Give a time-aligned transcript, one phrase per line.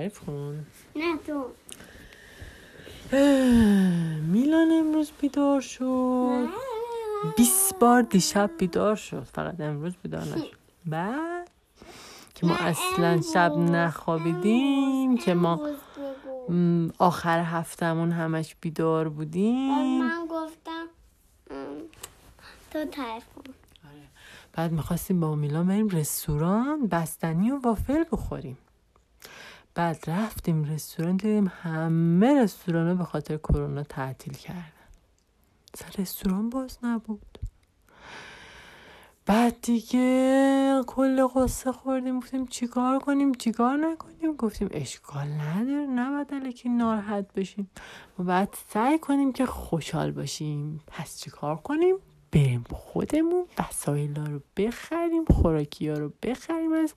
[0.00, 0.66] تعریف کن
[0.96, 1.46] نه تو.
[4.32, 6.48] میلان امروز بیدار شد.
[7.36, 9.22] 20 بار دیشب بیدار شد.
[9.22, 10.50] فقط امروز بیدار نشد.
[10.86, 11.50] بعد؟
[12.34, 15.60] که ما اصلا شب نخوابیدیم که ما
[16.98, 19.98] آخر هفتمون همش بیدار بودیم.
[20.04, 20.86] من گفتم
[22.70, 23.42] تو تعریف کن.
[24.52, 28.58] بعد می‌خواستیم با میلان بریم رستوران بستنی و وافل بخوریم.
[29.80, 34.72] بعد رفتیم رستوران دیدیم همه رستوران ها به خاطر کرونا تعطیل کردن.
[35.74, 37.38] اصلا رستوران باز نبود.
[39.26, 46.68] بعد دیگه کل قصه خوردیم گفتیم چیکار کنیم؟ چیکار نکنیم؟ گفتیم اشکال نداره نباید الکی
[46.68, 47.70] ناراحت بشیم.
[48.18, 50.80] و بعد سعی کنیم که خوشحال باشیم.
[50.86, 51.96] پس چیکار کنیم؟
[52.32, 56.94] بریم خودمون وسایل رو بخریم خوراکی ها رو بخریم از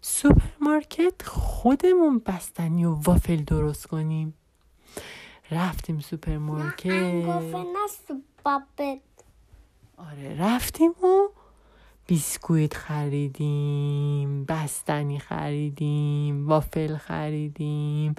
[0.00, 4.34] سوپرمارکت خودمون بستنی و وافل درست کنیم.
[5.50, 6.86] رفتیم سوپرمارکت.
[6.86, 7.88] نه
[9.96, 11.28] آره رفتیم و
[12.06, 18.14] بیسکویت خریدیم بستنی خریدیم وافل خریدیم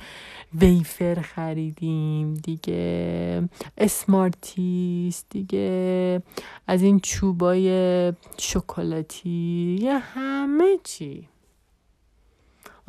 [0.54, 6.22] ویفر خریدیم دیگه اسمارتیس دیگه
[6.68, 11.28] از این چوبای شکلاتی یه همه چی.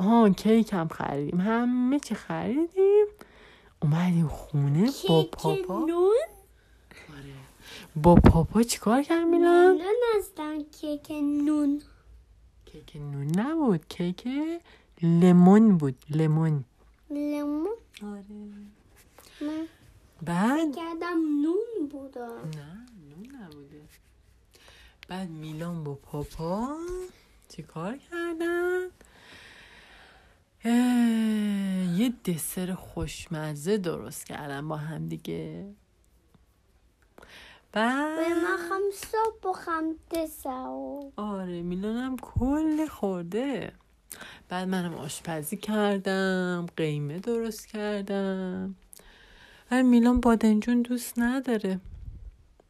[0.01, 1.41] آها کیک هم خریدیم.
[1.41, 3.07] همه چی خریدیم.
[3.83, 5.79] اومدیم خونه با کیک پاپا.
[5.79, 6.17] نون
[7.97, 9.83] با پاپا چیکار کرد میلان؟ نون
[10.17, 11.83] هستم کیک نون.
[12.65, 13.89] کیک نون نبود.
[13.89, 14.29] کیک
[15.03, 15.97] لیمون بود.
[16.11, 16.65] لیمون
[17.11, 18.25] لیمون آره.
[19.41, 19.67] من
[20.23, 23.81] بعد؟ کردم نون بودا نه نون نبوده.
[25.09, 26.77] بعد میلان با پاپا
[27.49, 28.20] چیکار کردن
[32.01, 35.67] یه دسر خوشمزه درست کردن با هم دیگه.
[37.73, 43.73] بعد من خم صبح و خم دساو آره میلانم کل خورده.
[44.49, 48.75] بعد منم آشپزی کردم قیمه درست کردم.
[49.71, 51.81] ولی میلان بادمجون دوست نداره.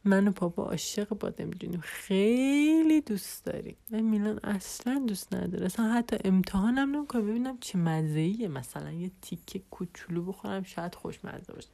[0.05, 3.75] من و پاپا عاشق بادمجونیم خیلی دوست داریم.
[3.91, 5.65] و میلان اصلا دوست نداره.
[5.65, 11.69] اصلا حتی امتحانم نمی‌کنه ببینم چه مزه مثلا یه تیکه کوچولو بخورم شاید خوشمزه باشه.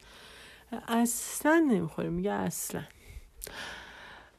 [0.88, 2.84] اصلا نمی‌خوره میگه اصلا.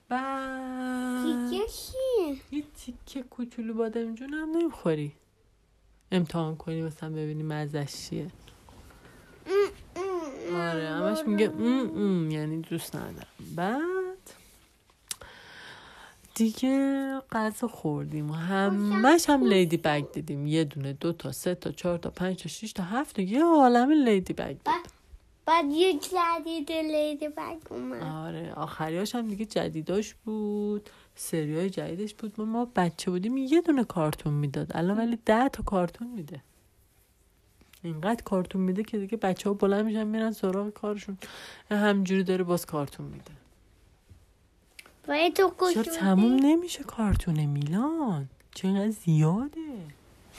[0.09, 5.13] بعد دیگه چیه؟ یه تیکه کوچولو بادمجون هم نمی‌خوری.
[6.13, 8.27] امتحان کنی مثلا ببینی مزش چیه.
[10.53, 13.27] آره همش میگه ام ام یعنی دوست ندارم.
[13.57, 13.83] بعد
[16.35, 20.47] دیگه غذا خوردیم و همش هم لیدی بگ دیدیم.
[20.47, 23.23] یه دونه دو تا سه تا چهار تا پنج تا شیش تا هفت تا.
[23.23, 24.83] یه عالم لیدی بگ دیدیم.
[25.47, 28.03] بعد یه جدید لیدی بگ اومد.
[28.03, 28.53] آره.
[28.53, 30.91] آخریاش هم دیگه جدیداش بود.
[31.15, 32.35] سریای جدیدش بود.
[32.39, 34.67] ما, ما بچه بودیم یه دونه کارتون می‌داد.
[34.75, 36.43] الان ولی ده تا کارتون میده.
[37.83, 41.19] اینقدر کارتون میده که دیگه بچه ها بلند میشن میرن سراغ کارشون.
[41.71, 43.31] همجوری داره باز کارتون میده.
[45.37, 49.61] تو چرا تموم نمیشه کارتون میلان؟ چرا اینقدر زیاده.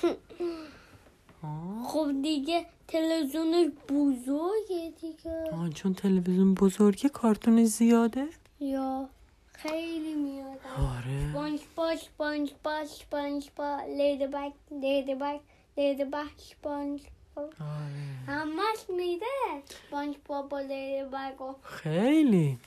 [1.88, 5.51] خب دیگه تلویزیونش بزرگه دیگه.
[5.53, 8.27] آه چون تلویزیون بزرگه کارتون زیاده؟
[8.59, 9.09] یا
[9.51, 10.59] خیلی میاد.
[10.77, 11.31] آره.
[11.31, 15.39] سپانج با سپانج با سپانج با لیدی بگ لیدی بگ
[15.77, 17.01] لیدی بگ سپانج
[17.39, 18.39] آره.
[18.39, 19.25] همش میده.
[19.66, 22.57] سپانج با با لیدی بگ و خیلی.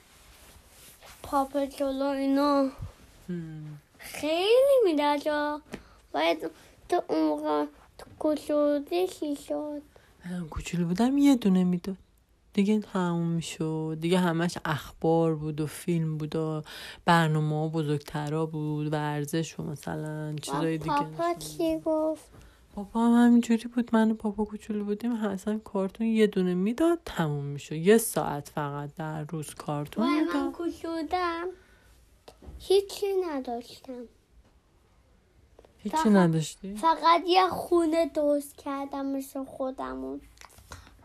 [1.23, 2.69] پاپ جلو اینا.
[3.29, 3.79] هم.
[3.99, 5.61] خیلی میده جا.
[6.13, 6.51] باید
[6.89, 7.65] تو اون موقع
[7.99, 9.83] تو کشوده چی شد؟
[10.31, 11.97] من کوچولو بودم یه دونه می‌داد.
[12.55, 13.99] دیگه تموم می‌شد.
[14.01, 16.63] دیگه همش اخبار بود و فیلم بود و
[17.05, 22.23] برنامه ها بزرگترا بود ورزش و مثلا چیزای دیگه پاپا چی گفت؟
[22.75, 23.91] پاپا هم همینجوری بود.
[23.93, 25.13] من و پاپا کوچولو بودیم.
[25.13, 27.73] اصلا کارتون یه دونه می‌داد تموم می‌شد.
[27.73, 30.55] یه ساعت فقط در روز کارتون وای من می‌داد.
[30.59, 31.49] کشودم
[32.59, 34.05] هیچی نداشتم.
[35.79, 40.21] هیچی فقط- نداشتی؟ فقط یه خونه درست کردم مثل خودمون.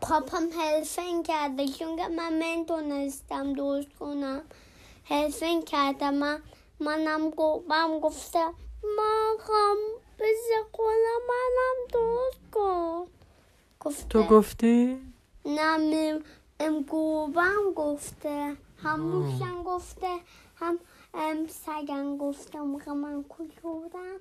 [0.00, 1.68] پاپام هلفن کرده.
[1.68, 4.42] چون که من نمی‌تونستم درست کنم.
[5.04, 6.10] هلفن کرده.
[6.10, 6.42] من
[6.80, 8.54] منم گفتم
[8.96, 9.76] من خواهم
[10.18, 13.06] بزه کنم منم درست کن
[13.80, 15.00] گفته تو گفتی؟
[15.44, 16.24] نه میم
[16.60, 20.20] ام گوبم گفته هم گفته
[20.56, 20.78] هم
[21.14, 22.60] ام سگم گفته.
[22.60, 23.24] موقع من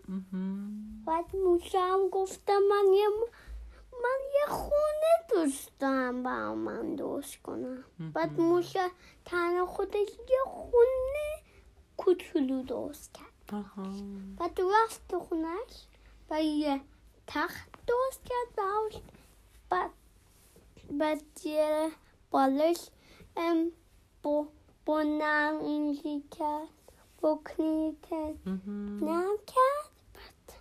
[0.07, 1.03] مهم.
[1.05, 3.07] بعد موشم گفته من یه
[4.03, 7.83] من یه خونه دوست دارم با من درست کنم.
[8.13, 8.89] بعد موشه
[9.25, 11.41] تنها خودش یه خونه
[11.97, 13.65] کوچولو درست کرد.
[14.37, 15.87] بعد رفت تو خونش
[16.29, 16.81] و یه
[17.27, 18.55] تخت درست کرد
[19.69, 19.89] بعد
[20.91, 21.91] بعد یه
[22.31, 22.77] بالش
[23.37, 23.71] ام
[24.23, 24.47] با
[24.85, 26.67] با نم اینجی کرد
[27.45, 29.09] کلیتن مهم.
[29.09, 30.59] نم کرد بعد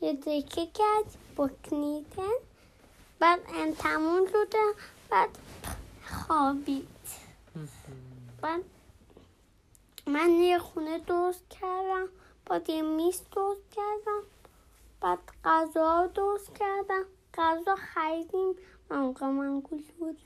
[0.00, 2.38] یه دکه کرد با کلیتن
[3.18, 4.58] بعد ام تموم شده
[5.10, 5.38] بعد
[6.06, 6.88] خوابید
[8.40, 8.64] بعد
[10.06, 12.08] من یه خونه درست کردم
[12.46, 14.22] بعد یه میز درست کردم
[15.00, 17.04] بعد غذا درست کردم
[17.38, 18.54] غذا خریدیم.
[18.90, 20.18] موقع من گوش بودم.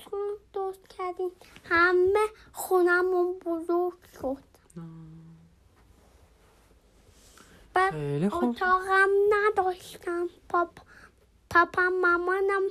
[0.00, 1.30] خونه درست کردیم.
[1.64, 4.44] همه خونمون بزرگ شد.
[7.74, 7.94] بعد
[8.32, 10.28] اتاقم نداشتم.
[10.48, 10.78] پاپ
[11.50, 12.62] پاپا مامانم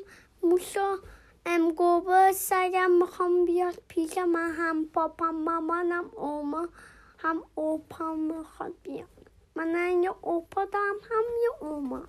[0.43, 0.97] موشا
[1.45, 4.51] ام گوبه سرم می‌خوام بیاد پیش من.
[4.51, 6.67] هم پاپا مامانم اوما
[7.17, 9.07] هم اوپا می‌خواد بیاد.
[9.57, 12.03] من هم یه اوپا دارم هم یه اوما.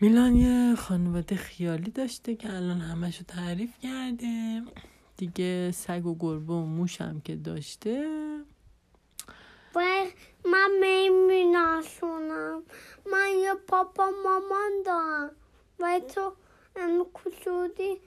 [0.00, 4.62] میلان یه خانواده خیالی داشته که الان همشو تعریف کرده.
[5.16, 8.06] دیگه سگ و گربه و موش هم که داشته.
[10.44, 12.62] من نمیشونم
[13.12, 15.30] من یه پاپا مامان دارم.
[15.80, 16.32] و تو
[16.76, 18.00] ام کشودی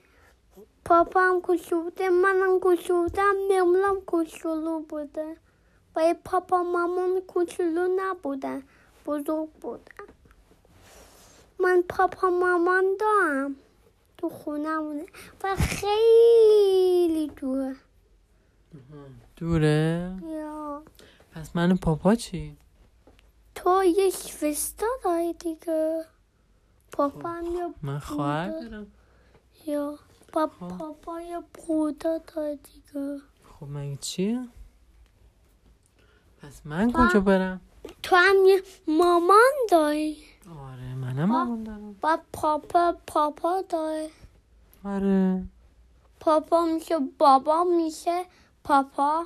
[0.84, 5.36] پاپا هم کشوده منم کشودم میمونم کشولو بوده.
[5.96, 8.62] یه پاپا مامان کشولو نبودن
[9.06, 10.06] بزرگ بودن
[11.60, 13.56] من پاپا مامان دارم
[14.18, 15.06] تو خونمونه
[15.44, 17.76] و خیلی دوره
[19.36, 20.82] دوره یا
[21.32, 22.56] پس من پاپا چی؟
[23.54, 26.04] تو یه شوستا داری دیگه
[26.92, 28.68] پاپا هم یه من خواهر بوده.
[28.68, 28.86] دارم
[29.66, 29.98] یا
[30.32, 30.50] خب.
[30.78, 34.48] پاپا یه بودا داری دیگه خب مگه چیه؟
[36.42, 37.60] پس من کجا برم؟
[38.02, 40.16] تو هم یه مامان داری.
[40.62, 41.92] آره منم مامان دارم.
[42.00, 44.08] با پاپا پاپا داری
[44.84, 45.44] آره.
[46.20, 48.24] پاپا میشه بابا میشه
[48.64, 49.24] پاپا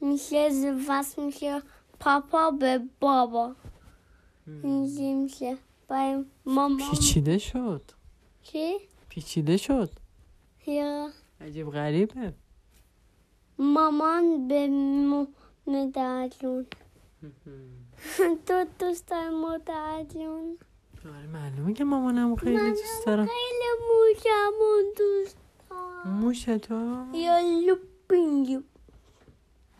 [0.00, 1.62] میشه زوست میشه
[2.00, 3.54] پاپا به بابا.
[4.62, 5.56] اینجی میشه.
[5.88, 6.90] با مامان.
[6.90, 7.82] پیچیده شد.
[8.42, 8.78] چی؟
[9.08, 9.90] پیچیده شد.
[10.66, 11.08] یا.
[11.40, 12.34] عجیب غریبه.
[13.58, 15.28] مامان به مادر
[15.66, 16.66] جون
[18.46, 20.58] تو دوست داری مادر جون
[21.06, 23.26] آره معلومه که مامانم خیلی دوست دارم.
[23.26, 25.36] خیلی موشمون دوست
[25.70, 26.08] دارم.
[26.08, 28.62] موش تو؟ یا لوپینگو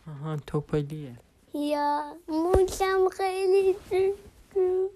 [0.08, 1.16] آها توپلیه.
[1.54, 4.18] یا موشم خیلی دوست
[4.54, 4.88] دارم.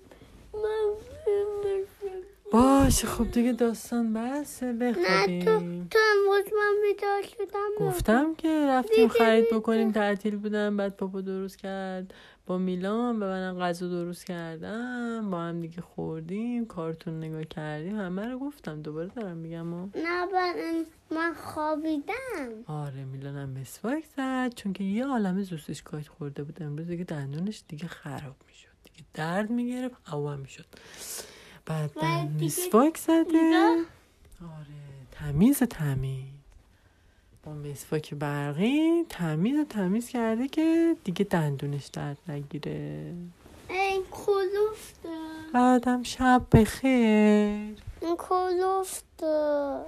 [2.53, 5.89] باشه خب دیگه داستان بسه نه تو بخوابیم.
[5.91, 9.45] تو امروز من بیدار شدم گفتم که رفتیم خرید.
[9.53, 12.15] بکنیم تعطیل بودم بعد پاپا درست کرد
[12.47, 18.29] با میلان و منم غذا درست کردم با هم دیگه خوردیم کارتون نگاه کردیم همه
[18.29, 18.83] رو گفتم.
[18.83, 22.15] دوباره دارم میگم و نه من, من خوابیدم.
[22.67, 26.63] آره میلانم مسواک زد چون که یه عالمه زوستش کایت خورده بود.
[26.63, 28.69] امروز دیگه دندونش دیگه خراب می‌شد.
[28.85, 30.67] دیگه درد می‌گرفت عوام می‌شد.
[31.71, 32.05] بعد
[32.43, 33.55] مسواک زده.
[34.43, 34.81] آره
[35.13, 36.25] تمیز تمیز.
[37.45, 43.15] با مسواک برقی تمیز تمیز کرده که دیگه دندونش درد نگیره.
[43.69, 45.09] این کلوفته.
[45.55, 47.77] بعدم شب بخیر.
[48.01, 49.81] این کلوفته.